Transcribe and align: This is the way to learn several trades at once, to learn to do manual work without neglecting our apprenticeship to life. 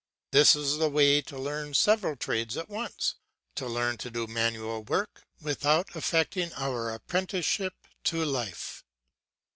This 0.31 0.55
is 0.55 0.79
the 0.79 0.89
way 0.89 1.21
to 1.21 1.37
learn 1.37 1.75
several 1.75 2.15
trades 2.15 2.57
at 2.57 2.69
once, 2.69 3.17
to 3.53 3.67
learn 3.67 3.99
to 3.99 4.09
do 4.09 4.25
manual 4.25 4.81
work 4.81 5.27
without 5.39 5.93
neglecting 5.93 6.51
our 6.57 6.91
apprenticeship 6.91 7.75
to 8.05 8.25
life. 8.25 8.83